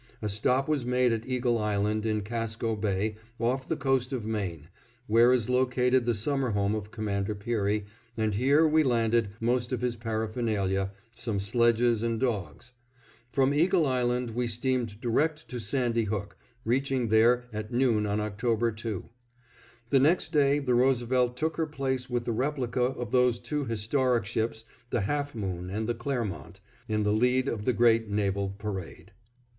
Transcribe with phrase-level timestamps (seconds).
[0.19, 4.67] A stop was made at Eagle Island, in Casco Bay, off the coast of Maine,
[5.05, 7.85] where is located the summer home of Commander Peary,
[8.17, 12.73] and here we landed most of his paraphernalia, some sledges and dogs.
[13.31, 18.71] From Eagle Island we steamed direct to Sandy Hook, reaching there at noon on October
[18.71, 19.07] 2.
[19.91, 24.25] The next day the Roosevelt took her place with the replica of those two historic
[24.25, 29.11] ships, the Half Moon and the Clermont, in the lead of the great naval parade.